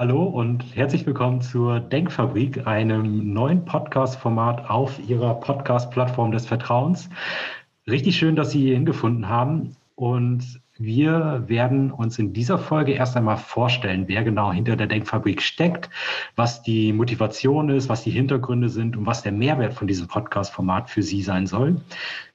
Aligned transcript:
Hallo 0.00 0.22
und 0.22 0.64
herzlich 0.74 1.04
willkommen 1.04 1.42
zur 1.42 1.78
Denkfabrik, 1.78 2.66
einem 2.66 3.34
neuen 3.34 3.66
Podcast-Format 3.66 4.70
auf 4.70 4.98
Ihrer 4.98 5.34
Podcast-Plattform 5.34 6.32
des 6.32 6.46
Vertrauens. 6.46 7.10
Richtig 7.86 8.16
schön, 8.16 8.34
dass 8.34 8.50
Sie 8.50 8.60
hier 8.60 8.76
hingefunden 8.76 9.28
haben. 9.28 9.76
Und 9.96 10.62
wir 10.80 11.44
werden 11.46 11.90
uns 11.90 12.18
in 12.18 12.32
dieser 12.32 12.58
Folge 12.58 12.92
erst 12.92 13.14
einmal 13.14 13.36
vorstellen, 13.36 14.04
wer 14.06 14.24
genau 14.24 14.50
hinter 14.50 14.76
der 14.76 14.86
Denkfabrik 14.86 15.42
steckt, 15.42 15.90
was 16.36 16.62
die 16.62 16.94
Motivation 16.94 17.68
ist, 17.68 17.90
was 17.90 18.02
die 18.02 18.10
Hintergründe 18.10 18.70
sind 18.70 18.96
und 18.96 19.04
was 19.04 19.22
der 19.22 19.32
Mehrwert 19.32 19.74
von 19.74 19.86
diesem 19.86 20.08
Podcast-Format 20.08 20.88
für 20.88 21.02
Sie 21.02 21.20
sein 21.22 21.46
soll. 21.46 21.82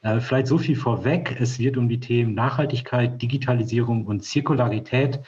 Äh, 0.04 0.20
vielleicht 0.20 0.46
so 0.46 0.60
viel 0.60 0.76
vorweg. 0.76 1.36
Es 1.40 1.58
wird 1.58 1.76
um 1.76 1.90
die 1.90 2.00
Themen 2.00 2.36
Nachhaltigkeit, 2.36 3.20
Digitalisierung 3.20 4.06
und 4.06 4.24
Zirkularität 4.24 5.22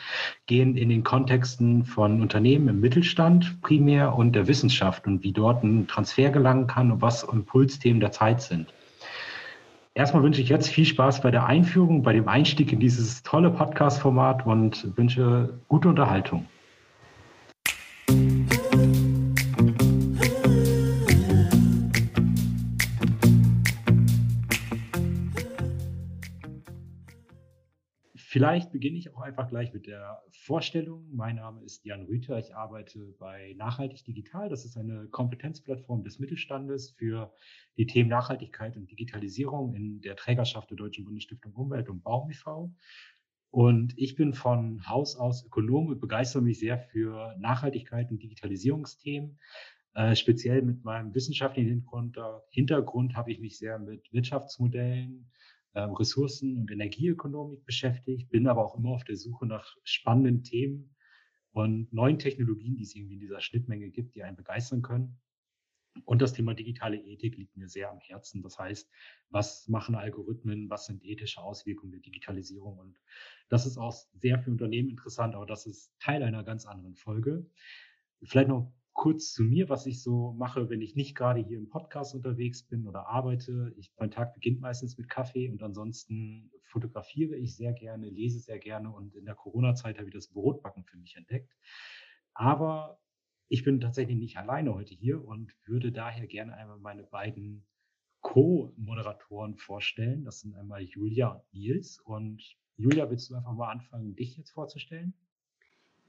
gehen 0.45 0.77
in 0.77 0.89
den 0.89 1.03
Kontexten 1.03 1.85
von 1.85 2.21
Unternehmen 2.21 2.67
im 2.67 2.79
Mittelstand 2.79 3.59
primär 3.63 4.15
und 4.15 4.33
der 4.33 4.47
Wissenschaft 4.47 5.07
und 5.07 5.23
wie 5.23 5.33
dort 5.33 5.63
ein 5.63 5.87
Transfer 5.87 6.29
gelangen 6.29 6.67
kann 6.67 6.91
und 6.91 7.01
was 7.01 7.23
Impulsthemen 7.23 7.99
der 7.99 8.11
Zeit 8.11 8.43
sind. 8.43 8.71
Erstmal 9.97 10.21
wünsche 10.21 10.43
ich 10.43 10.49
jetzt 10.49 10.69
viel 10.69 10.85
Spaß 10.85 11.21
bei 11.21 11.31
der 11.31 11.47
Einführung, 11.47 12.03
bei 12.03 12.13
dem 12.13 12.27
Einstieg 12.27 12.71
in 12.71 12.79
dieses 12.79 13.23
tolle 13.23 13.49
Podcast-Format 13.49 14.45
und 14.45 14.95
wünsche 14.95 15.57
gute 15.67 15.89
Unterhaltung. 15.89 16.45
Vielleicht 28.37 28.71
beginne 28.71 28.99
ich 28.99 29.15
auch 29.15 29.21
einfach 29.21 29.49
gleich 29.49 29.73
mit 29.73 29.87
der 29.87 30.21
Vorstellung. 30.29 31.09
Mein 31.11 31.37
Name 31.37 31.63
ist 31.63 31.83
Jan 31.85 32.03
Rüther. 32.03 32.37
Ich 32.37 32.55
arbeite 32.55 33.15
bei 33.17 33.55
Nachhaltig 33.57 34.05
Digital. 34.05 34.47
Das 34.47 34.63
ist 34.63 34.77
eine 34.77 35.07
Kompetenzplattform 35.07 36.03
des 36.03 36.19
Mittelstandes 36.19 36.91
für 36.91 37.33
die 37.77 37.87
Themen 37.87 38.11
Nachhaltigkeit 38.11 38.77
und 38.77 38.91
Digitalisierung 38.91 39.73
in 39.73 40.01
der 40.01 40.15
Trägerschaft 40.15 40.69
der 40.69 40.77
Deutschen 40.77 41.03
Bundesstiftung 41.03 41.51
Umwelt 41.53 41.89
und 41.89 42.03
Baum 42.03 42.29
e.V. 42.29 42.71
Und 43.49 43.97
ich 43.97 44.13
bin 44.13 44.35
von 44.35 44.87
Haus 44.87 45.15
aus 45.15 45.43
Ökonom 45.43 45.87
und 45.87 45.99
begeistere 45.99 46.43
mich 46.43 46.59
sehr 46.59 46.77
für 46.77 47.35
Nachhaltigkeit 47.39 48.11
und 48.11 48.21
Digitalisierungsthemen. 48.21 49.39
Äh, 49.95 50.15
speziell 50.15 50.61
mit 50.61 50.83
meinem 50.83 51.15
wissenschaftlichen 51.15 51.69
Hintergrund, 51.69 52.19
Hintergrund 52.51 53.15
habe 53.15 53.31
ich 53.31 53.39
mich 53.39 53.57
sehr 53.57 53.79
mit 53.79 54.13
Wirtschaftsmodellen, 54.13 55.31
Ressourcen- 55.85 56.57
und 56.57 56.71
Energieökonomik 56.71 57.65
beschäftigt, 57.65 58.29
bin 58.29 58.47
aber 58.47 58.65
auch 58.65 58.77
immer 58.77 58.91
auf 58.91 59.03
der 59.03 59.17
Suche 59.17 59.45
nach 59.45 59.75
spannenden 59.83 60.43
Themen 60.43 60.95
und 61.51 61.91
neuen 61.93 62.19
Technologien, 62.19 62.75
die 62.75 62.83
es 62.83 62.95
irgendwie 62.95 63.15
in 63.15 63.19
dieser 63.19 63.41
Schnittmenge 63.41 63.89
gibt, 63.89 64.15
die 64.15 64.23
einen 64.23 64.37
begeistern 64.37 64.81
können. 64.81 65.19
Und 66.05 66.21
das 66.21 66.33
Thema 66.33 66.53
digitale 66.53 66.97
Ethik 66.97 67.37
liegt 67.37 67.57
mir 67.57 67.67
sehr 67.67 67.89
am 67.89 67.99
Herzen. 67.99 68.43
Das 68.43 68.59
heißt, 68.59 68.89
was 69.29 69.67
machen 69.67 69.95
Algorithmen, 69.95 70.69
was 70.69 70.85
sind 70.85 71.03
ethische 71.03 71.41
Auswirkungen 71.41 71.91
der 71.91 72.01
Digitalisierung? 72.01 72.77
Und 72.77 72.99
das 73.49 73.65
ist 73.65 73.77
auch 73.77 73.93
sehr 74.13 74.39
für 74.39 74.51
Unternehmen 74.51 74.89
interessant, 74.89 75.35
aber 75.35 75.45
das 75.45 75.65
ist 75.65 75.91
Teil 75.99 76.21
einer 76.21 76.43
ganz 76.43 76.65
anderen 76.65 76.95
Folge. 76.95 77.49
Vielleicht 78.23 78.49
noch 78.49 78.71
kurz 78.97 79.31
zu 79.31 79.43
mir, 79.43 79.69
was 79.69 79.85
ich 79.85 80.01
so 80.01 80.33
mache, 80.33 80.71
wenn 80.71 80.81
ich 80.81 80.95
nicht 80.95 81.15
gerade 81.15 81.39
hier 81.39 81.59
im 81.59 81.69
Podcast 81.69 82.15
unterwegs 82.15 82.63
bin 82.63 82.87
oder 82.87 83.07
arbeite. 83.07 83.71
Ich, 83.77 83.93
mein 83.99 84.09
Tag 84.09 84.33
beginnt 84.33 84.59
meistens 84.59 84.97
mit 84.97 85.07
Kaffee 85.07 85.51
und 85.51 85.61
ansonsten 85.61 86.51
fotografiere 86.63 87.35
ich 87.35 87.55
sehr 87.55 87.73
gerne, 87.73 88.09
lese 88.09 88.39
sehr 88.39 88.57
gerne 88.57 88.91
und 88.91 89.13
in 89.13 89.25
der 89.25 89.35
Corona-Zeit 89.35 89.99
habe 89.99 90.07
ich 90.07 90.15
das 90.15 90.29
Brotbacken 90.29 90.83
für 90.83 90.97
mich 90.97 91.15
entdeckt. 91.15 91.55
Aber 92.33 92.99
ich 93.49 93.63
bin 93.63 93.79
tatsächlich 93.79 94.17
nicht 94.17 94.37
alleine 94.37 94.73
heute 94.73 94.95
hier 94.95 95.23
und 95.23 95.53
würde 95.65 95.91
daher 95.91 96.25
gerne 96.25 96.55
einmal 96.55 96.79
meine 96.79 97.03
beiden 97.03 97.67
Co-Moderatoren 98.21 99.57
vorstellen. 99.57 100.25
Das 100.25 100.39
sind 100.39 100.55
einmal 100.55 100.81
Julia 100.81 101.27
und 101.27 101.53
Nils. 101.53 101.99
Und 101.99 102.43
Julia, 102.77 103.11
willst 103.11 103.29
du 103.29 103.35
einfach 103.35 103.53
mal 103.53 103.71
anfangen, 103.71 104.15
dich 104.15 104.35
jetzt 104.37 104.49
vorzustellen? 104.49 105.13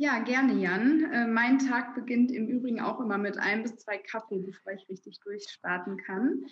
Ja, 0.01 0.21
gerne, 0.21 0.53
Jan. 0.53 1.13
Äh, 1.13 1.27
mein 1.27 1.59
Tag 1.59 1.97
beginnt 1.97 2.31
im 2.31 2.47
Übrigen 2.47 2.81
auch 2.81 3.01
immer 3.01 3.19
mit 3.19 3.37
ein 3.37 3.65
bis 3.65 3.79
zwei 3.79 3.99
Kaffee, 3.99 4.39
bevor 4.39 4.73
ich 4.73 4.89
richtig 4.89 5.19
durchstarten 5.19 5.97
kann. 5.97 6.45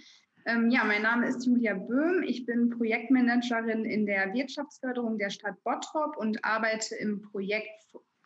Ähm, 0.46 0.68
ja, 0.68 0.82
mein 0.82 1.02
Name 1.02 1.28
ist 1.28 1.46
Julia 1.46 1.74
Böhm. 1.74 2.24
Ich 2.24 2.44
bin 2.44 2.70
Projektmanagerin 2.70 3.84
in 3.84 4.04
der 4.04 4.34
Wirtschaftsförderung 4.34 5.16
der 5.16 5.30
Stadt 5.30 5.62
Bottrop 5.62 6.16
und 6.16 6.44
arbeite 6.44 6.96
im 6.96 7.22
Projekt 7.22 7.68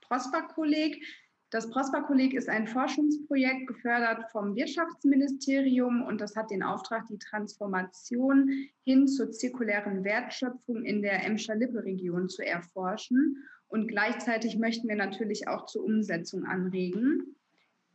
Prosper-Kolleg. 0.08 1.04
Das 1.50 1.68
Prosper-Kolleg 1.68 2.32
ist 2.32 2.48
ein 2.48 2.66
Forschungsprojekt 2.66 3.66
gefördert 3.66 4.24
vom 4.32 4.56
Wirtschaftsministerium 4.56 6.02
und 6.02 6.22
das 6.22 6.34
hat 6.34 6.50
den 6.50 6.62
Auftrag, 6.62 7.06
die 7.08 7.18
Transformation 7.18 8.48
hin 8.84 9.06
zur 9.06 9.32
zirkulären 9.32 10.02
Wertschöpfung 10.02 10.82
in 10.82 11.02
der 11.02 11.26
Emscher-Lippe-Region 11.26 12.30
zu 12.30 12.42
erforschen. 12.42 13.36
Und 13.70 13.86
gleichzeitig 13.86 14.58
möchten 14.58 14.88
wir 14.88 14.96
natürlich 14.96 15.48
auch 15.48 15.64
zur 15.66 15.84
Umsetzung 15.84 16.44
anregen. 16.44 17.36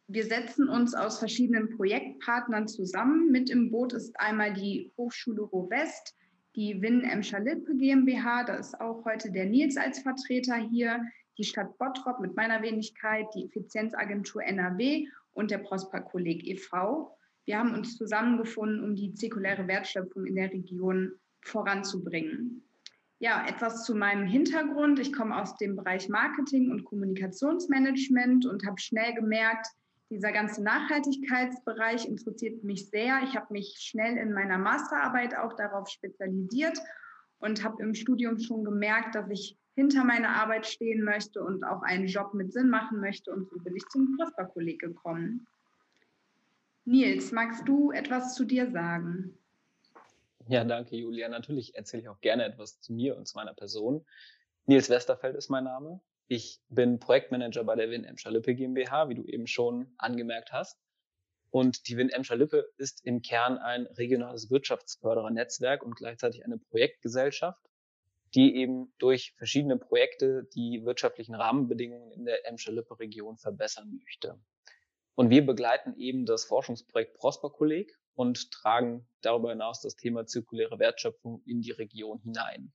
Wir 0.07 0.23
setzen 0.23 0.69
uns 0.69 0.95
aus 0.95 1.19
verschiedenen 1.19 1.69
Projektpartnern 1.75 2.67
zusammen. 2.67 3.29
Mit 3.29 3.49
im 3.49 3.71
Boot 3.71 3.91
ist 3.91 4.17
einmal 4.19 4.53
die 4.53 4.91
Hochschule 4.97 5.41
Ruhr-West, 5.41 6.15
die 6.55 6.81
Win 6.81 7.01
Emscher 7.01 7.41
Lippe 7.41 7.75
GmbH, 7.75 8.45
da 8.45 8.55
ist 8.55 8.79
auch 8.79 9.03
heute 9.03 9.31
der 9.31 9.45
Nils 9.45 9.75
als 9.75 9.99
Vertreter 9.99 10.55
hier, 10.55 11.03
die 11.37 11.43
Stadt 11.43 11.77
Bottrop 11.77 12.21
mit 12.21 12.35
meiner 12.37 12.61
Wenigkeit, 12.61 13.25
die 13.35 13.45
Effizienzagentur 13.45 14.43
NRW 14.43 15.07
und 15.33 15.51
der 15.51 15.57
Prosper 15.57 15.99
Kolleg 15.99 16.47
e.V. 16.47 17.17
Wir 17.43 17.59
haben 17.59 17.73
uns 17.73 17.97
zusammengefunden, 17.97 18.81
um 18.81 18.95
die 18.95 19.13
zirkuläre 19.13 19.67
Wertschöpfung 19.67 20.25
in 20.25 20.35
der 20.35 20.51
Region 20.51 21.11
voranzubringen. 21.41 22.63
Ja, 23.19 23.45
etwas 23.47 23.85
zu 23.85 23.95
meinem 23.95 24.25
Hintergrund. 24.25 24.99
Ich 24.99 25.13
komme 25.13 25.39
aus 25.41 25.55
dem 25.57 25.75
Bereich 25.75 26.09
Marketing 26.09 26.69
und 26.71 26.83
Kommunikationsmanagement 26.83 28.45
und 28.45 28.65
habe 28.65 28.79
schnell 28.79 29.13
gemerkt, 29.13 29.67
dieser 30.11 30.31
ganze 30.31 30.61
Nachhaltigkeitsbereich 30.63 32.05
interessiert 32.05 32.63
mich 32.63 32.89
sehr. 32.89 33.21
Ich 33.23 33.35
habe 33.35 33.51
mich 33.51 33.77
schnell 33.79 34.17
in 34.17 34.33
meiner 34.33 34.57
Masterarbeit 34.57 35.35
auch 35.35 35.53
darauf 35.53 35.89
spezialisiert 35.89 36.77
und 37.39 37.63
habe 37.63 37.81
im 37.81 37.95
Studium 37.95 38.37
schon 38.37 38.63
gemerkt, 38.63 39.15
dass 39.15 39.29
ich 39.29 39.57
hinter 39.75 40.03
meiner 40.03 40.29
Arbeit 40.29 40.67
stehen 40.67 41.03
möchte 41.03 41.43
und 41.43 41.63
auch 41.63 41.81
einen 41.81 42.07
Job 42.07 42.33
mit 42.33 42.53
Sinn 42.53 42.69
machen 42.69 42.99
möchte. 42.99 43.31
Und 43.31 43.49
so 43.49 43.57
bin 43.57 43.75
ich 43.75 43.85
zum 43.87 44.15
CRISPR-Kolleg 44.15 44.79
gekommen. 44.79 45.47
Nils, 46.85 47.31
magst 47.31 47.67
du 47.67 47.91
etwas 47.91 48.35
zu 48.35 48.45
dir 48.45 48.71
sagen? 48.71 49.37
Ja, 50.47 50.63
danke, 50.63 50.95
Julia. 50.95 51.27
Natürlich 51.27 51.75
erzähle 51.75 52.03
ich 52.03 52.09
auch 52.09 52.21
gerne 52.21 52.45
etwas 52.45 52.79
zu 52.79 52.93
mir 52.93 53.17
und 53.17 53.27
zu 53.27 53.35
meiner 53.35 53.53
Person. 53.53 54.05
Nils 54.67 54.89
Westerfeld 54.89 55.35
ist 55.35 55.49
mein 55.49 55.63
Name. 55.63 56.01
Ich 56.27 56.59
bin 56.69 56.99
Projektmanager 56.99 57.63
bei 57.63 57.75
der 57.75 57.89
Win 57.89 58.03
Emscher 58.03 58.31
Lippe 58.31 58.53
GmbH, 58.53 59.09
wie 59.09 59.15
du 59.15 59.23
eben 59.25 59.47
schon 59.47 59.93
angemerkt 59.97 60.51
hast. 60.51 60.79
Und 61.49 61.87
die 61.87 61.97
Win 61.97 62.09
Emscher 62.09 62.35
Lippe 62.35 62.67
ist 62.77 63.03
im 63.05 63.21
Kern 63.21 63.57
ein 63.57 63.87
regionales 63.87 64.51
Wirtschaftsförderernetzwerk 64.51 65.83
und 65.83 65.95
gleichzeitig 65.95 66.43
eine 66.43 66.57
Projektgesellschaft, 66.57 67.61
die 68.35 68.55
eben 68.57 68.93
durch 68.99 69.33
verschiedene 69.37 69.77
Projekte 69.77 70.47
die 70.53 70.83
wirtschaftlichen 70.83 71.33
Rahmenbedingungen 71.33 72.11
in 72.11 72.25
der 72.25 72.47
Emscher 72.47 72.71
Lippe 72.71 72.99
Region 72.99 73.37
verbessern 73.37 73.99
möchte. 73.99 74.39
Und 75.15 75.29
wir 75.29 75.45
begleiten 75.45 75.95
eben 75.97 76.25
das 76.25 76.45
Forschungsprojekt 76.45 77.15
Prosper 77.15 77.49
Kolleg 77.49 77.97
und 78.15 78.51
tragen 78.51 79.07
darüber 79.21 79.49
hinaus 79.49 79.81
das 79.81 79.95
Thema 79.95 80.25
zirkuläre 80.25 80.79
Wertschöpfung 80.79 81.41
in 81.45 81.61
die 81.61 81.71
Region 81.71 82.19
hinein. 82.19 82.73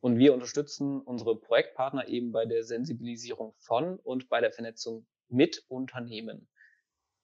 Und 0.00 0.18
wir 0.18 0.34
unterstützen 0.34 1.00
unsere 1.00 1.38
Projektpartner 1.38 2.08
eben 2.08 2.32
bei 2.32 2.44
der 2.44 2.64
Sensibilisierung 2.64 3.54
von 3.58 3.98
und 4.00 4.28
bei 4.28 4.40
der 4.40 4.52
Vernetzung 4.52 5.06
mit 5.28 5.64
Unternehmen. 5.68 6.48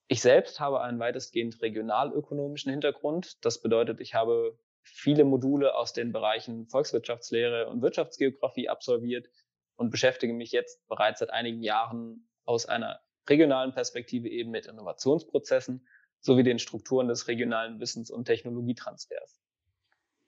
Ich 0.07 0.21
selbst 0.21 0.59
habe 0.59 0.81
einen 0.81 0.99
weitestgehend 0.99 1.61
regionalökonomischen 1.61 2.71
Hintergrund. 2.71 3.43
Das 3.45 3.61
bedeutet, 3.61 3.99
ich 3.99 4.15
habe 4.15 4.57
viele 4.81 5.25
Module 5.25 5.75
aus 5.75 5.93
den 5.93 6.13
Bereichen 6.13 6.67
Volkswirtschaftslehre 6.67 7.67
und 7.67 7.81
Wirtschaftsgeografie 7.81 8.69
absolviert 8.69 9.27
und 9.75 9.91
beschäftige 9.91 10.33
mich 10.33 10.51
jetzt 10.51 10.87
bereits 10.87 11.19
seit 11.19 11.29
einigen 11.29 11.61
Jahren 11.61 12.29
aus 12.45 12.65
einer 12.65 13.01
regionalen 13.27 13.73
Perspektive 13.73 14.29
eben 14.29 14.51
mit 14.51 14.65
Innovationsprozessen 14.65 15.85
sowie 16.21 16.43
den 16.43 16.59
Strukturen 16.59 17.07
des 17.07 17.27
regionalen 17.27 17.79
Wissens- 17.79 18.11
und 18.11 18.25
Technologietransfers. 18.25 19.39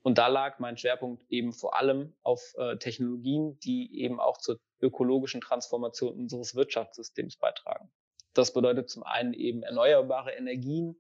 Und 0.04 0.18
da 0.18 0.28
lag 0.28 0.60
mein 0.60 0.78
Schwerpunkt 0.78 1.24
eben 1.30 1.54
vor 1.54 1.76
allem 1.76 2.16
auf 2.24 2.54
äh, 2.58 2.78
Technologien, 2.78 3.60
die 3.60 4.02
eben 4.02 4.20
auch 4.20 4.38
zur 4.38 4.60
ökologischen 4.80 5.42
Transformation 5.42 6.16
unseres 6.16 6.56
Wirtschaftssystems 6.56 7.38
beitragen. 7.38 7.92
Das 8.34 8.54
bedeutet 8.54 8.90
zum 8.90 9.04
einen 9.04 9.34
eben 9.34 9.62
erneuerbare 9.62 10.32
Energien, 10.32 10.96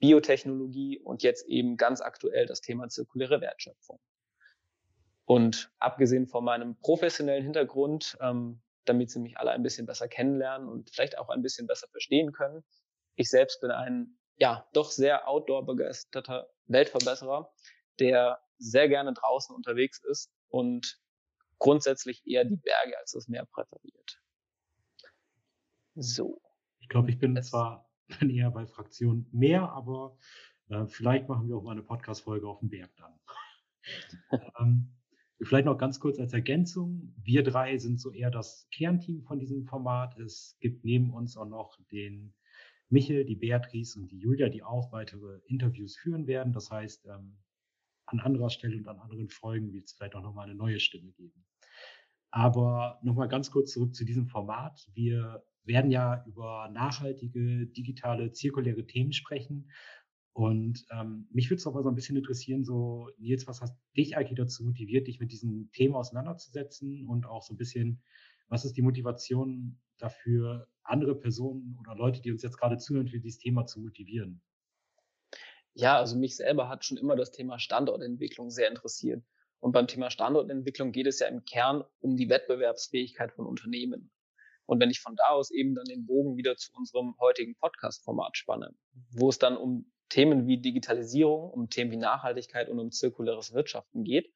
Biotechnologie 0.00 0.98
und 0.98 1.22
jetzt 1.22 1.46
eben 1.46 1.76
ganz 1.76 2.00
aktuell 2.00 2.44
das 2.44 2.60
Thema 2.60 2.88
zirkuläre 2.88 3.40
Wertschöpfung. 3.40 4.00
Und 5.24 5.70
abgesehen 5.78 6.26
von 6.26 6.44
meinem 6.44 6.76
professionellen 6.80 7.44
Hintergrund 7.44 8.18
ähm, 8.20 8.60
damit 8.84 9.10
sie 9.10 9.20
mich 9.20 9.38
alle 9.38 9.50
ein 9.52 9.62
bisschen 9.62 9.86
besser 9.86 10.08
kennenlernen 10.08 10.68
und 10.68 10.90
vielleicht 10.90 11.18
auch 11.18 11.28
ein 11.28 11.42
bisschen 11.42 11.66
besser 11.66 11.88
verstehen 11.88 12.32
können. 12.32 12.64
Ich 13.14 13.30
selbst 13.30 13.60
bin 13.60 13.70
ein, 13.70 14.18
ja, 14.36 14.66
doch 14.72 14.90
sehr 14.90 15.28
outdoor-begeisterter 15.28 16.48
Weltverbesserer, 16.66 17.52
der 17.98 18.40
sehr 18.58 18.88
gerne 18.88 19.12
draußen 19.12 19.54
unterwegs 19.54 20.00
ist 20.04 20.30
und 20.48 20.98
grundsätzlich 21.58 22.26
eher 22.26 22.44
die 22.44 22.56
Berge 22.56 22.98
als 22.98 23.12
das 23.12 23.28
Meer 23.28 23.46
präferiert. 23.46 24.20
So. 25.94 26.40
Ich 26.80 26.88
glaube, 26.88 27.10
ich 27.10 27.18
bin 27.18 27.36
es 27.36 27.50
zwar 27.50 27.88
dann 28.20 28.30
eher 28.30 28.50
bei 28.50 28.66
Fraktion 28.66 29.26
mehr, 29.32 29.70
aber 29.70 30.16
äh, 30.68 30.86
vielleicht 30.86 31.28
machen 31.28 31.48
wir 31.48 31.56
auch 31.56 31.62
mal 31.62 31.72
eine 31.72 31.82
Podcast-Folge 31.82 32.48
auf 32.48 32.60
dem 32.60 32.70
Berg 32.70 32.90
dann. 32.96 33.20
ähm, 34.58 34.94
vielleicht 35.40 35.66
noch 35.66 35.78
ganz 35.78 36.00
kurz 36.00 36.18
als 36.18 36.32
Ergänzung. 36.32 37.14
Wir 37.22 37.42
drei 37.42 37.78
sind 37.78 38.00
so 38.00 38.12
eher 38.12 38.30
das 38.30 38.68
Kernteam 38.72 39.22
von 39.22 39.38
diesem 39.38 39.66
Format. 39.66 40.18
Es 40.18 40.56
gibt 40.60 40.84
neben 40.84 41.12
uns 41.12 41.36
auch 41.36 41.46
noch 41.48 41.78
den 41.90 42.34
Michel, 42.92 43.24
die 43.24 43.36
Beatrice 43.36 43.98
und 43.98 44.12
die 44.12 44.18
Julia, 44.18 44.48
die 44.48 44.62
auch 44.62 44.92
weitere 44.92 45.40
Interviews 45.46 45.96
führen 45.96 46.26
werden. 46.26 46.52
Das 46.52 46.70
heißt, 46.70 47.06
ähm, 47.06 47.38
an 48.06 48.20
anderer 48.20 48.50
Stelle 48.50 48.76
und 48.76 48.86
an 48.86 48.98
anderen 48.98 49.28
Folgen 49.28 49.72
wird 49.72 49.86
es 49.86 49.92
vielleicht 49.92 50.14
auch 50.14 50.22
nochmal 50.22 50.44
eine 50.44 50.54
neue 50.54 50.78
Stimme 50.78 51.10
geben. 51.12 51.44
Aber 52.30 52.98
nochmal 53.02 53.28
ganz 53.28 53.50
kurz 53.50 53.72
zurück 53.72 53.94
zu 53.94 54.04
diesem 54.04 54.26
Format. 54.26 54.88
Wir 54.92 55.42
werden 55.64 55.90
ja 55.90 56.24
über 56.26 56.68
nachhaltige, 56.72 57.66
digitale, 57.66 58.32
zirkuläre 58.32 58.86
Themen 58.86 59.12
sprechen. 59.12 59.70
Und 60.34 60.84
ähm, 60.90 61.28
mich 61.30 61.48
würde 61.48 61.60
es 61.60 61.66
auch 61.66 61.74
so 61.74 61.88
ein 61.88 61.94
bisschen 61.94 62.16
interessieren, 62.16 62.64
so 62.64 63.10
Nils, 63.18 63.46
was 63.46 63.60
hast 63.60 63.76
dich 63.96 64.16
eigentlich 64.16 64.38
dazu 64.38 64.64
motiviert, 64.64 65.06
dich 65.06 65.20
mit 65.20 65.30
diesen 65.30 65.70
Themen 65.72 65.94
auseinanderzusetzen 65.94 67.06
und 67.06 67.26
auch 67.26 67.42
so 67.42 67.54
ein 67.54 67.58
bisschen, 67.58 68.02
was 68.48 68.64
ist 68.64 68.76
die 68.76 68.82
Motivation 68.82 69.78
dafür, 69.98 70.68
andere 70.84 71.14
Personen 71.14 71.76
oder 71.80 71.94
Leute, 71.94 72.20
die 72.20 72.32
uns 72.32 72.42
jetzt 72.42 72.58
gerade 72.58 72.78
zuhören, 72.78 73.08
für 73.08 73.20
dieses 73.20 73.38
Thema 73.38 73.66
zu 73.66 73.80
motivieren? 73.80 74.42
Ja, 75.74 75.96
also 75.96 76.16
mich 76.16 76.36
selber 76.36 76.68
hat 76.68 76.84
schon 76.84 76.98
immer 76.98 77.16
das 77.16 77.30
Thema 77.30 77.58
Standortentwicklung 77.58 78.50
sehr 78.50 78.68
interessiert. 78.68 79.24
Und 79.60 79.72
beim 79.72 79.86
Thema 79.86 80.10
Standortentwicklung 80.10 80.92
geht 80.92 81.06
es 81.06 81.20
ja 81.20 81.28
im 81.28 81.44
Kern 81.44 81.84
um 82.00 82.16
die 82.16 82.28
Wettbewerbsfähigkeit 82.28 83.32
von 83.32 83.46
Unternehmen. 83.46 84.10
Und 84.66 84.80
wenn 84.80 84.90
ich 84.90 85.00
von 85.00 85.16
da 85.16 85.28
aus 85.28 85.50
eben 85.50 85.74
dann 85.74 85.84
den 85.84 86.06
Bogen 86.06 86.36
wieder 86.36 86.56
zu 86.56 86.72
unserem 86.74 87.16
heutigen 87.18 87.54
Podcast-Format 87.56 88.36
spanne, 88.36 88.74
wo 89.10 89.28
es 89.28 89.38
dann 89.38 89.56
um 89.56 89.90
Themen 90.08 90.46
wie 90.46 90.60
Digitalisierung, 90.60 91.50
um 91.50 91.70
Themen 91.70 91.90
wie 91.90 91.96
Nachhaltigkeit 91.96 92.68
und 92.68 92.78
um 92.78 92.90
zirkuläres 92.90 93.54
Wirtschaften 93.54 94.04
geht, 94.04 94.32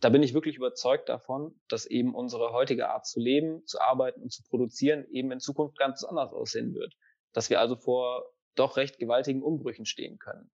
da 0.00 0.08
bin 0.10 0.22
ich 0.22 0.34
wirklich 0.34 0.56
überzeugt 0.56 1.08
davon, 1.08 1.58
dass 1.68 1.86
eben 1.86 2.14
unsere 2.14 2.52
heutige 2.52 2.88
Art 2.90 3.06
zu 3.06 3.20
leben, 3.20 3.66
zu 3.66 3.80
arbeiten 3.80 4.22
und 4.22 4.32
zu 4.32 4.42
produzieren 4.42 5.06
eben 5.10 5.32
in 5.32 5.40
Zukunft 5.40 5.78
ganz 5.78 6.04
anders 6.04 6.32
aussehen 6.32 6.74
wird. 6.74 6.94
Dass 7.32 7.50
wir 7.50 7.60
also 7.60 7.76
vor 7.76 8.32
doch 8.54 8.76
recht 8.76 8.98
gewaltigen 8.98 9.42
Umbrüchen 9.42 9.86
stehen 9.86 10.18
können. 10.18 10.50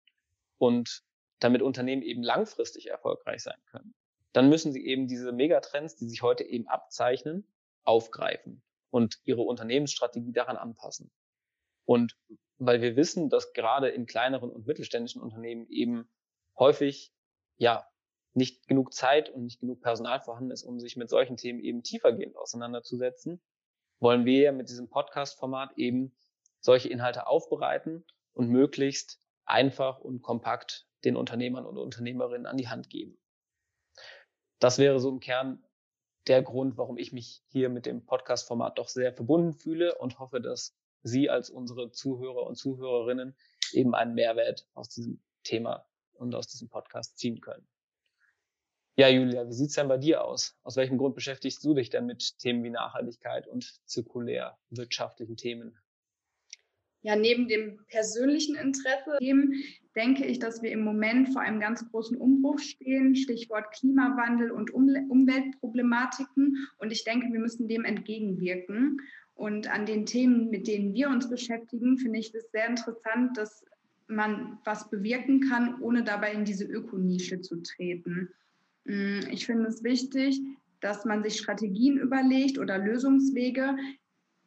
Und 0.57 1.03
damit 1.39 1.61
Unternehmen 1.61 2.01
eben 2.01 2.23
langfristig 2.23 2.87
erfolgreich 2.87 3.41
sein 3.43 3.59
können, 3.71 3.95
dann 4.33 4.49
müssen 4.49 4.71
sie 4.71 4.85
eben 4.85 5.07
diese 5.07 5.31
Megatrends, 5.31 5.95
die 5.95 6.07
sich 6.07 6.21
heute 6.21 6.43
eben 6.43 6.67
abzeichnen, 6.67 7.47
aufgreifen 7.83 8.61
und 8.89 9.19
ihre 9.23 9.41
Unternehmensstrategie 9.41 10.33
daran 10.33 10.57
anpassen. 10.57 11.11
Und 11.85 12.15
weil 12.57 12.81
wir 12.81 12.95
wissen, 12.95 13.29
dass 13.29 13.53
gerade 13.53 13.89
in 13.89 14.05
kleineren 14.05 14.51
und 14.51 14.67
mittelständischen 14.67 15.21
Unternehmen 15.21 15.67
eben 15.69 16.09
häufig, 16.57 17.11
ja, 17.57 17.90
nicht 18.33 18.67
genug 18.67 18.93
Zeit 18.93 19.29
und 19.29 19.43
nicht 19.43 19.59
genug 19.59 19.81
Personal 19.81 20.21
vorhanden 20.21 20.51
ist, 20.51 20.63
um 20.63 20.79
sich 20.79 20.95
mit 20.95 21.09
solchen 21.09 21.37
Themen 21.37 21.59
eben 21.59 21.83
tiefergehend 21.83 22.37
auseinanderzusetzen, 22.37 23.41
wollen 23.99 24.25
wir 24.25 24.51
mit 24.51 24.69
diesem 24.69 24.89
Podcast-Format 24.89 25.77
eben 25.77 26.15
solche 26.59 26.89
Inhalte 26.89 27.27
aufbereiten 27.27 28.05
und 28.33 28.49
möglichst 28.49 29.19
einfach 29.45 29.99
und 29.99 30.21
kompakt 30.21 30.87
den 31.03 31.15
Unternehmern 31.15 31.65
und 31.65 31.77
Unternehmerinnen 31.77 32.45
an 32.45 32.57
die 32.57 32.69
Hand 32.69 32.89
geben. 32.89 33.17
Das 34.59 34.77
wäre 34.77 34.99
so 34.99 35.09
im 35.09 35.19
Kern 35.19 35.63
der 36.27 36.43
Grund, 36.43 36.77
warum 36.77 36.97
ich 36.97 37.11
mich 37.11 37.43
hier 37.47 37.69
mit 37.69 37.85
dem 37.85 38.05
Podcast-Format 38.05 38.77
doch 38.77 38.87
sehr 38.87 39.11
verbunden 39.11 39.53
fühle 39.53 39.97
und 39.97 40.19
hoffe, 40.19 40.39
dass 40.39 40.77
Sie 41.03 41.31
als 41.31 41.49
unsere 41.49 41.91
Zuhörer 41.91 42.45
und 42.45 42.55
Zuhörerinnen 42.55 43.35
eben 43.71 43.95
einen 43.95 44.13
Mehrwert 44.13 44.67
aus 44.75 44.89
diesem 44.89 45.19
Thema 45.43 45.87
und 46.13 46.35
aus 46.35 46.47
diesem 46.47 46.69
Podcast 46.69 47.17
ziehen 47.17 47.41
können. 47.41 47.67
Ja, 48.97 49.07
Julia, 49.07 49.47
wie 49.47 49.53
sieht's 49.53 49.75
denn 49.75 49.87
bei 49.87 49.97
dir 49.97 50.23
aus? 50.23 50.57
Aus 50.63 50.75
welchem 50.75 50.97
Grund 50.97 51.15
beschäftigst 51.15 51.63
du 51.63 51.73
dich 51.73 51.89
denn 51.89 52.05
mit 52.05 52.37
Themen 52.39 52.63
wie 52.63 52.69
Nachhaltigkeit 52.69 53.47
und 53.47 53.79
zirkulär 53.85 54.57
wirtschaftlichen 54.69 55.37
Themen? 55.37 55.77
Ja, 57.03 57.15
neben 57.15 57.47
dem 57.47 57.79
persönlichen 57.87 58.55
Interesse 58.55 59.17
denke 59.95 60.25
ich, 60.25 60.37
dass 60.37 60.61
wir 60.61 60.71
im 60.71 60.83
Moment 60.83 61.29
vor 61.29 61.41
einem 61.41 61.59
ganz 61.59 61.89
großen 61.89 62.15
Umbruch 62.15 62.59
stehen, 62.59 63.15
Stichwort 63.15 63.71
Klimawandel 63.71 64.51
und 64.51 64.71
Umweltproblematiken. 64.71 66.57
Und 66.77 66.91
ich 66.91 67.03
denke, 67.03 67.31
wir 67.31 67.39
müssen 67.39 67.67
dem 67.67 67.85
entgegenwirken. 67.85 68.99
Und 69.33 69.67
an 69.67 69.87
den 69.87 70.05
Themen, 70.05 70.51
mit 70.51 70.67
denen 70.67 70.93
wir 70.93 71.09
uns 71.09 71.27
beschäftigen, 71.27 71.97
finde 71.97 72.19
ich 72.19 72.35
es 72.35 72.51
sehr 72.51 72.67
interessant, 72.67 73.35
dass 73.35 73.65
man 74.07 74.59
was 74.63 74.89
bewirken 74.91 75.39
kann, 75.49 75.81
ohne 75.81 76.03
dabei 76.03 76.33
in 76.33 76.45
diese 76.45 76.65
Ökonische 76.65 77.41
zu 77.41 77.63
treten. 77.63 78.29
Mm, 78.85 79.21
ich 79.29 79.45
finde 79.45 79.67
es 79.67 79.83
wichtig, 79.83 80.41
dass 80.79 81.05
man 81.05 81.23
sich 81.23 81.37
Strategien 81.37 81.97
überlegt 81.97 82.57
oder 82.57 82.77
Lösungswege, 82.77 83.75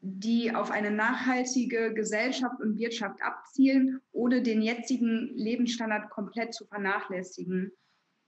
die 0.01 0.55
auf 0.55 0.71
eine 0.71 0.91
nachhaltige 0.91 1.95
Gesellschaft 1.95 2.61
und 2.61 2.79
Wirtschaft 2.79 3.23
abzielen, 3.23 4.01
ohne 4.13 4.43
den 4.43 4.61
jetzigen 4.61 5.31
Lebensstandard 5.35 6.11
komplett 6.11 6.53
zu 6.53 6.67
vernachlässigen. 6.67 7.73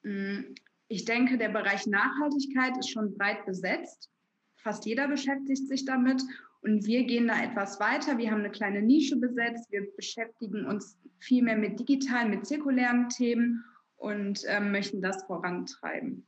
Mm, 0.03 0.55
ich 0.89 1.05
denke, 1.05 1.37
der 1.37 1.49
Bereich 1.49 1.87
Nachhaltigkeit 1.87 2.79
ist 2.79 2.91
schon 2.91 3.17
breit 3.17 3.45
besetzt. 3.45 4.09
Fast 4.57 4.87
jeder 4.87 5.09
beschäftigt 5.09 5.69
sich 5.69 5.85
damit. 5.85 6.23
Und 6.63 6.87
wir 6.87 7.05
gehen 7.05 7.29
da 7.29 7.43
etwas 7.43 7.79
weiter. 7.79 8.19
Wir 8.19 8.31
haben 8.31 8.41
eine 8.41 8.51
kleine 8.51 8.83
Nische 8.83 9.17
besetzt. 9.17 9.71
Wir 9.71 9.87
beschäftigen 9.97 10.65
uns 10.67 10.99
viel 11.19 11.43
mehr 11.43 11.57
mit 11.57 11.79
digitalen, 11.79 12.31
mit 12.31 12.47
zirkulären 12.47 13.09
Themen 13.09 13.65
und 13.97 14.45
äh, 14.45 14.61
möchten 14.61 15.01
das 15.01 15.25
vorantreiben. 15.25 16.27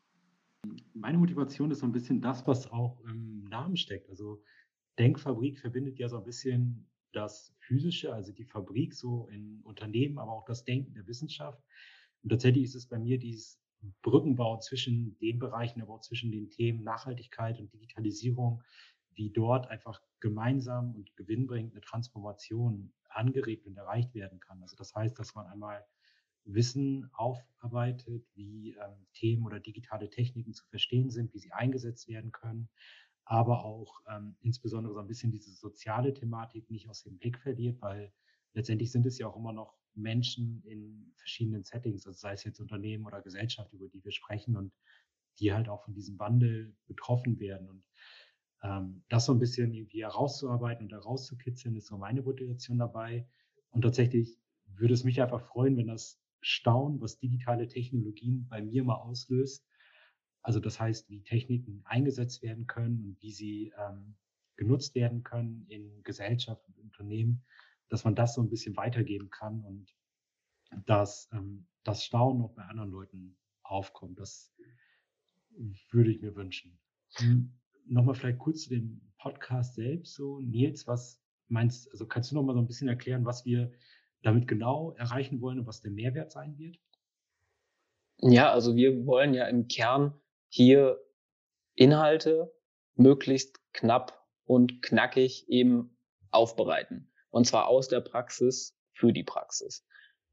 Meine 0.94 1.18
Motivation 1.18 1.70
ist 1.70 1.80
so 1.80 1.86
ein 1.86 1.92
bisschen 1.92 2.20
das, 2.20 2.46
was 2.46 2.70
auch 2.70 3.00
im 3.04 3.44
Namen 3.44 3.76
steckt. 3.76 4.08
Also 4.10 4.42
Denkfabrik 4.98 5.58
verbindet 5.60 5.98
ja 5.98 6.08
so 6.08 6.18
ein 6.18 6.24
bisschen 6.24 6.88
das 7.12 7.54
Physische, 7.60 8.12
also 8.12 8.32
die 8.32 8.44
Fabrik 8.44 8.94
so 8.94 9.28
in 9.28 9.60
Unternehmen, 9.62 10.18
aber 10.18 10.32
auch 10.32 10.44
das 10.44 10.64
Denken 10.64 10.94
der 10.94 11.06
Wissenschaft. 11.06 11.62
Und 12.22 12.30
tatsächlich 12.30 12.64
ist 12.64 12.74
es 12.74 12.86
bei 12.86 12.98
mir 12.98 13.18
dieses 13.18 13.60
Brückenbau 14.02 14.58
zwischen 14.58 15.16
den 15.18 15.38
Bereichen, 15.38 15.80
aber 15.80 15.94
auch 15.94 16.00
zwischen 16.00 16.32
den 16.32 16.50
Themen 16.50 16.82
Nachhaltigkeit 16.82 17.58
und 17.60 17.72
Digitalisierung, 17.72 18.62
wie 19.14 19.30
dort 19.30 19.68
einfach 19.68 20.00
gemeinsam 20.20 20.94
und 20.94 21.14
gewinnbringend 21.16 21.72
eine 21.72 21.80
Transformation 21.80 22.92
angeregt 23.08 23.66
und 23.66 23.76
erreicht 23.76 24.14
werden 24.14 24.40
kann. 24.40 24.62
Also 24.62 24.76
das 24.76 24.94
heißt, 24.94 25.18
dass 25.18 25.34
man 25.34 25.46
einmal 25.46 25.84
Wissen 26.44 27.10
aufarbeitet, 27.12 28.26
wie 28.34 28.74
ähm, 28.74 29.06
Themen 29.12 29.44
oder 29.44 29.60
digitale 29.60 30.08
Techniken 30.08 30.54
zu 30.54 30.64
verstehen 30.66 31.10
sind, 31.10 31.32
wie 31.34 31.38
sie 31.38 31.52
eingesetzt 31.52 32.08
werden 32.08 32.32
können, 32.32 32.68
aber 33.24 33.64
auch 33.64 34.00
ähm, 34.08 34.36
insbesondere 34.40 34.94
so 34.94 35.00
ein 35.00 35.06
bisschen 35.06 35.30
diese 35.30 35.50
soziale 35.50 36.14
Thematik 36.14 36.70
nicht 36.70 36.88
aus 36.88 37.02
dem 37.02 37.18
Blick 37.18 37.38
verliert, 37.38 37.80
weil 37.82 38.12
letztendlich 38.54 38.90
sind 38.90 39.06
es 39.06 39.18
ja 39.18 39.28
auch 39.28 39.36
immer 39.36 39.52
noch 39.52 39.76
Menschen 39.94 40.62
in 40.64 41.12
verschiedenen 41.16 41.64
Settings, 41.64 42.06
also 42.06 42.18
sei 42.18 42.32
es 42.32 42.44
jetzt 42.44 42.60
Unternehmen 42.60 43.06
oder 43.06 43.20
Gesellschaft, 43.20 43.72
über 43.72 43.88
die 43.88 44.02
wir 44.04 44.12
sprechen 44.12 44.56
und 44.56 44.72
die 45.38 45.52
halt 45.52 45.68
auch 45.68 45.84
von 45.84 45.94
diesem 45.94 46.18
Wandel 46.18 46.74
betroffen 46.86 47.38
werden. 47.38 47.68
Und 47.68 47.84
ähm, 48.62 49.04
das 49.08 49.26
so 49.26 49.32
ein 49.32 49.38
bisschen 49.38 49.72
irgendwie 49.74 50.02
herauszuarbeiten 50.02 50.84
und 50.84 50.92
herauszukitzeln, 50.92 51.76
ist 51.76 51.86
so 51.86 51.98
meine 51.98 52.22
Motivation 52.22 52.78
dabei. 52.78 53.28
Und 53.70 53.82
tatsächlich 53.82 54.38
würde 54.66 54.94
es 54.94 55.04
mich 55.04 55.20
einfach 55.20 55.42
freuen, 55.42 55.76
wenn 55.76 55.88
das 55.88 56.20
Staunen, 56.40 57.00
was 57.00 57.18
digitale 57.18 57.68
Technologien 57.68 58.46
bei 58.48 58.62
mir 58.62 58.84
mal 58.84 58.96
auslöst, 58.96 59.66
also 60.42 60.60
das 60.60 60.80
heißt, 60.80 61.10
wie 61.10 61.22
Techniken 61.22 61.82
eingesetzt 61.84 62.42
werden 62.42 62.66
können 62.66 63.04
und 63.04 63.22
wie 63.22 63.32
sie 63.32 63.72
ähm, 63.76 64.16
genutzt 64.56 64.94
werden 64.94 65.22
können 65.22 65.66
in 65.68 66.02
Gesellschaft 66.02 66.66
und 66.68 66.78
Unternehmen, 66.78 67.44
dass 67.88 68.04
man 68.04 68.14
das 68.14 68.34
so 68.34 68.42
ein 68.42 68.48
bisschen 68.48 68.76
weitergeben 68.76 69.30
kann 69.30 69.62
und 69.64 69.94
dass 70.86 71.28
ähm, 71.32 71.66
das 71.84 72.04
Staunen 72.04 72.42
auch 72.42 72.54
bei 72.54 72.62
anderen 72.62 72.90
Leuten 72.90 73.36
aufkommt. 73.62 74.18
Das 74.18 74.54
würde 75.90 76.10
ich 76.10 76.20
mir 76.20 76.34
wünschen. 76.34 76.78
Hm, 77.16 77.52
nochmal 77.86 78.14
vielleicht 78.14 78.38
kurz 78.38 78.62
zu 78.62 78.70
dem 78.70 79.00
Podcast 79.18 79.74
selbst. 79.74 80.14
So, 80.14 80.40
Nils, 80.40 80.86
was 80.86 81.20
meinst, 81.48 81.90
also 81.90 82.06
kannst 82.06 82.30
du 82.30 82.34
noch 82.34 82.42
mal 82.42 82.54
so 82.54 82.60
ein 82.60 82.66
bisschen 82.66 82.88
erklären, 82.88 83.24
was 83.24 83.44
wir 83.44 83.72
damit 84.22 84.48
genau 84.48 84.92
erreichen 84.92 85.40
wollen 85.40 85.60
und 85.60 85.66
was 85.66 85.80
der 85.80 85.90
Mehrwert 85.90 86.32
sein 86.32 86.58
wird? 86.58 86.78
Ja, 88.20 88.52
also 88.52 88.74
wir 88.74 89.06
wollen 89.06 89.34
ja 89.34 89.46
im 89.46 89.68
Kern 89.68 90.20
hier 90.48 90.98
Inhalte 91.74 92.52
möglichst 92.94 93.60
knapp 93.72 94.26
und 94.44 94.82
knackig 94.82 95.48
eben 95.48 95.96
aufbereiten. 96.30 97.12
Und 97.30 97.46
zwar 97.46 97.68
aus 97.68 97.88
der 97.88 98.00
Praxis 98.00 98.76
für 98.92 99.12
die 99.12 99.22
Praxis. 99.22 99.86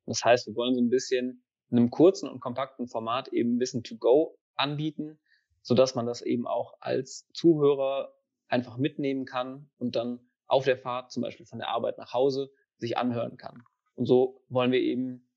Das 0.05 0.23
heißt, 0.23 0.47
wir 0.47 0.55
wollen 0.55 0.73
so 0.73 0.81
ein 0.81 0.89
bisschen 0.89 1.43
in 1.69 1.77
einem 1.77 1.91
kurzen 1.91 2.29
und 2.29 2.39
kompakten 2.39 2.87
Format 2.87 3.27
eben 3.29 3.59
Wissen 3.59 3.83
to 3.83 3.97
go 3.97 4.39
anbieten, 4.55 5.19
so 5.61 5.75
dass 5.75 5.95
man 5.95 6.05
das 6.05 6.21
eben 6.21 6.47
auch 6.47 6.75
als 6.79 7.27
Zuhörer 7.33 8.13
einfach 8.47 8.77
mitnehmen 8.77 9.25
kann 9.25 9.69
und 9.77 9.95
dann 9.95 10.19
auf 10.47 10.65
der 10.65 10.77
Fahrt, 10.77 11.11
zum 11.11 11.23
Beispiel 11.23 11.45
von 11.45 11.59
der 11.59 11.69
Arbeit 11.69 11.97
nach 11.97 12.13
Hause, 12.13 12.51
sich 12.77 12.97
anhören 12.97 13.37
kann. 13.37 13.63
Und 13.95 14.05
so 14.05 14.43
wollen 14.49 14.71
wir 14.71 14.81
eben 14.81 15.27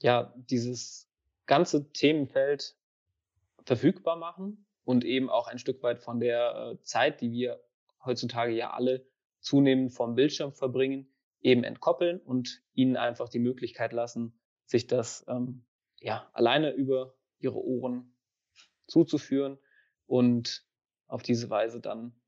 ja 0.00 0.34
dieses 0.36 1.08
ganze 1.46 1.90
Themenfeld 1.92 2.76
verfügbar 3.64 4.16
machen 4.16 4.66
und 4.84 5.04
eben 5.04 5.30
auch 5.30 5.48
ein 5.48 5.58
Stück 5.58 5.82
weit 5.82 6.00
von 6.00 6.20
der 6.20 6.72
äh, 6.72 6.82
Zeit, 6.82 7.20
die 7.20 7.32
wir 7.32 7.60
heutzutage 8.04 8.52
ja 8.52 8.72
alle 8.72 9.06
zunehmend 9.40 9.92
vom 9.92 10.14
Bildschirm 10.14 10.52
verbringen, 10.52 11.12
eben 11.40 11.64
entkoppeln 11.64 12.20
und 12.20 12.62
ihnen 12.74 12.96
einfach 12.96 13.28
die 13.28 13.38
Möglichkeit 13.38 13.92
lassen, 13.92 14.38
sich 14.64 14.86
das 14.86 15.24
ähm, 15.28 15.64
ja 16.00 16.28
alleine 16.32 16.72
über 16.72 17.14
ihre 17.38 17.62
Ohren 17.62 18.14
zuzuführen 18.86 19.58
und 20.06 20.66
auf 21.06 21.22
diese 21.22 21.50
Weise 21.50 21.80
dann 21.80 22.18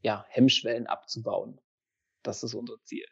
ja 0.00 0.24
Hemmschwellen 0.28 0.86
abzubauen. 0.86 1.60
Das 2.22 2.42
ist 2.42 2.54
unser 2.54 2.80
Ziel. 2.84 3.06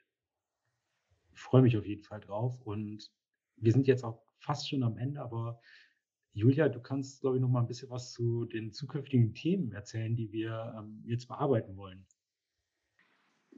Ich 1.35 1.41
freue 1.41 1.63
mich 1.63 1.77
auf 1.77 1.87
jeden 1.87 2.03
Fall 2.03 2.21
drauf 2.21 2.61
und 2.63 3.11
wir 3.57 3.73
sind 3.73 3.87
jetzt 3.87 4.05
auch 4.05 4.23
fast 4.39 4.69
schon 4.69 4.83
am 4.83 4.99
Ende, 4.99 5.21
aber 5.21 5.61
Julia, 6.35 6.69
du 6.69 6.81
kannst, 6.81 7.21
glaube 7.21 7.37
ich, 7.37 7.43
noch 7.43 7.49
mal 7.49 7.61
ein 7.61 7.67
bisschen 7.67 7.91
was 7.91 8.13
zu 8.13 8.47
den 8.47 8.73
zukünftigen 8.73 9.35
Themen 9.35 9.73
erzählen, 9.73 10.17
die 10.17 10.33
wir 10.33 10.75
ähm, 10.79 11.03
jetzt 11.07 11.29
bearbeiten 11.29 11.77
wollen. 11.77 12.07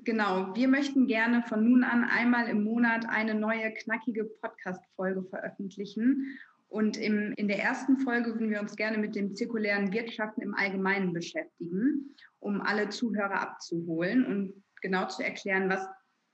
Genau, 0.03 0.55
wir 0.57 0.67
möchten 0.67 1.07
gerne 1.07 1.43
von 1.43 1.65
nun 1.65 1.85
an 1.85 2.05
einmal 2.05 2.49
im 2.49 2.65
Monat 2.65 3.07
eine 3.09 3.35
neue 3.35 3.73
knackige 3.73 4.25
Podcast-Folge 4.25 5.23
veröffentlichen. 5.23 6.37
Und 6.67 6.97
im, 6.97 7.33
in 7.37 7.47
der 7.47 7.63
ersten 7.63 7.99
Folge 7.99 8.33
würden 8.33 8.51
wir 8.51 8.61
uns 8.61 8.75
gerne 8.75 8.99
mit 8.99 9.15
dem 9.15 9.35
zirkulären 9.35 9.93
Wirtschaften 9.93 10.43
im 10.43 10.55
Allgemeinen 10.55 11.13
beschäftigen, 11.13 12.11
um 12.41 12.61
alle 12.61 12.89
Zuhörer 12.89 13.41
abzuholen 13.41 14.27
und 14.27 14.65
genau 14.83 15.07
zu 15.07 15.23
erklären, 15.23 15.69
was 15.69 15.87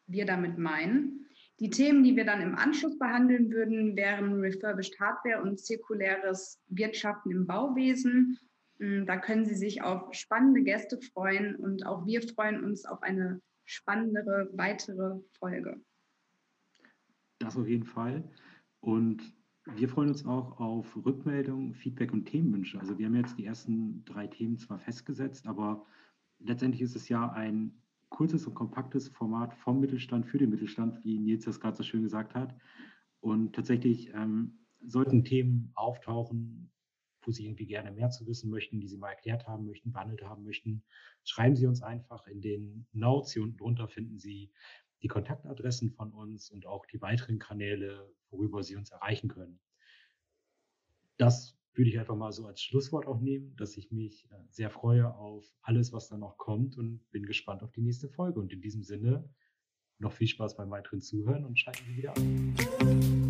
wir 0.06 0.24
damit 0.24 0.56
meinen. 0.56 1.26
Die 1.60 1.68
Themen, 1.68 2.02
die 2.02 2.16
wir 2.16 2.24
dann 2.24 2.40
im 2.40 2.54
Anschluss 2.54 2.98
behandeln 2.98 3.50
würden, 3.50 3.94
wären 3.94 4.40
Refurbished 4.40 4.98
Hardware 4.98 5.42
und 5.42 5.60
zirkuläres 5.60 6.58
Wirtschaften 6.68 7.30
im 7.30 7.46
Bauwesen. 7.46 8.38
Hm, 8.78 9.04
da 9.04 9.18
können 9.18 9.44
Sie 9.44 9.54
sich 9.54 9.82
auf 9.82 10.14
spannende 10.14 10.62
Gäste 10.62 10.98
freuen 10.98 11.56
und 11.56 11.84
auch 11.84 12.06
wir 12.06 12.22
freuen 12.22 12.64
uns 12.64 12.86
auf 12.86 13.02
eine 13.02 13.42
spannendere 13.66 14.48
weitere 14.54 15.20
Folge. 15.38 15.78
Das 17.38 17.58
auf 17.58 17.68
jeden 17.68 17.84
Fall. 17.84 18.24
Und 18.80 19.34
wir 19.66 19.90
freuen 19.90 20.08
uns 20.08 20.24
auch 20.24 20.58
auf 20.58 20.96
Rückmeldungen, 20.96 21.74
Feedback 21.74 22.14
und 22.14 22.24
Themenwünsche. 22.24 22.80
Also 22.80 22.98
wir 22.98 23.04
haben 23.04 23.16
jetzt 23.16 23.38
die 23.38 23.44
ersten 23.44 24.02
drei 24.06 24.26
Themen 24.26 24.56
zwar 24.56 24.78
festgesetzt, 24.78 25.46
aber 25.46 25.84
letztendlich 26.38 26.80
ist 26.80 26.96
es 26.96 27.10
ja 27.10 27.30
ein 27.32 27.82
kurzes 28.10 28.46
und 28.46 28.54
kompaktes 28.54 29.08
Format 29.08 29.54
vom 29.54 29.80
Mittelstand 29.80 30.26
für 30.26 30.38
den 30.38 30.50
Mittelstand, 30.50 31.02
wie 31.04 31.18
Nils 31.18 31.44
das 31.44 31.60
gerade 31.60 31.76
so 31.76 31.82
schön 31.82 32.02
gesagt 32.02 32.34
hat. 32.34 32.54
Und 33.20 33.54
tatsächlich 33.54 34.12
ähm, 34.14 34.66
sollten 34.84 35.24
Themen 35.24 35.72
auftauchen, 35.74 36.72
wo 37.22 37.30
Sie 37.30 37.46
irgendwie 37.46 37.66
gerne 37.66 37.92
mehr 37.92 38.10
zu 38.10 38.26
wissen 38.26 38.50
möchten, 38.50 38.80
die 38.80 38.88
Sie 38.88 38.96
mal 38.96 39.10
erklärt 39.10 39.46
haben 39.46 39.66
möchten, 39.66 39.92
behandelt 39.92 40.22
haben 40.22 40.44
möchten, 40.44 40.82
schreiben 41.24 41.56
Sie 41.56 41.66
uns 41.66 41.82
einfach 41.82 42.26
in 42.26 42.40
den 42.40 42.86
Notes. 42.92 43.32
Hier 43.32 43.42
unten 43.42 43.58
drunter 43.58 43.88
finden 43.88 44.18
Sie 44.18 44.52
die 45.02 45.08
Kontaktadressen 45.08 45.90
von 45.90 46.12
uns 46.12 46.50
und 46.50 46.66
auch 46.66 46.86
die 46.86 47.00
weiteren 47.00 47.38
Kanäle, 47.38 48.12
worüber 48.30 48.62
Sie 48.62 48.76
uns 48.76 48.90
erreichen 48.90 49.28
können. 49.28 49.60
Das 51.16 51.59
würde 51.80 51.88
ich 51.88 51.98
einfach 51.98 52.14
mal 52.14 52.30
so 52.30 52.44
als 52.44 52.60
Schlusswort 52.60 53.06
auch 53.06 53.22
nehmen, 53.22 53.56
dass 53.56 53.78
ich 53.78 53.90
mich 53.90 54.28
äh, 54.30 54.34
sehr 54.50 54.68
freue 54.68 55.14
auf 55.16 55.46
alles, 55.62 55.94
was 55.94 56.08
da 56.08 56.18
noch 56.18 56.36
kommt 56.36 56.76
und 56.76 57.00
bin 57.10 57.24
gespannt 57.24 57.62
auf 57.62 57.72
die 57.72 57.80
nächste 57.80 58.10
Folge. 58.10 58.38
Und 58.38 58.52
in 58.52 58.60
diesem 58.60 58.82
Sinne 58.82 59.32
noch 59.98 60.12
viel 60.12 60.26
Spaß 60.26 60.58
beim 60.58 60.70
weiteren 60.70 61.00
Zuhören 61.00 61.46
und 61.46 61.58
schalten 61.58 61.82
Sie 61.88 61.96
wieder 61.96 62.14
an. 62.14 63.29